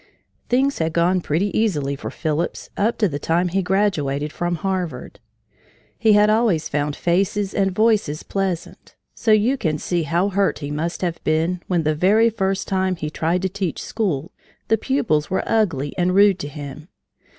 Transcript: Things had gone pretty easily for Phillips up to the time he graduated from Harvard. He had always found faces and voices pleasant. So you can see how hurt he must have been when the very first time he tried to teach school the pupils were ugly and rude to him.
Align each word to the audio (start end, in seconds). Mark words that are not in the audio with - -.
Things 0.49 0.79
had 0.79 0.93
gone 0.93 1.21
pretty 1.21 1.55
easily 1.55 1.95
for 1.95 2.09
Phillips 2.09 2.71
up 2.75 2.97
to 2.97 3.07
the 3.07 3.19
time 3.19 3.49
he 3.49 3.61
graduated 3.61 4.33
from 4.33 4.55
Harvard. 4.55 5.19
He 5.95 6.13
had 6.13 6.27
always 6.27 6.67
found 6.67 6.95
faces 6.95 7.53
and 7.53 7.69
voices 7.71 8.23
pleasant. 8.23 8.95
So 9.13 9.31
you 9.31 9.57
can 9.57 9.77
see 9.77 10.01
how 10.01 10.29
hurt 10.29 10.57
he 10.57 10.71
must 10.71 11.03
have 11.03 11.23
been 11.23 11.61
when 11.67 11.83
the 11.83 11.93
very 11.93 12.31
first 12.31 12.67
time 12.67 12.95
he 12.95 13.11
tried 13.11 13.43
to 13.43 13.49
teach 13.49 13.79
school 13.83 14.31
the 14.69 14.77
pupils 14.79 15.29
were 15.29 15.43
ugly 15.45 15.95
and 15.99 16.15
rude 16.15 16.39
to 16.39 16.47
him. 16.47 16.87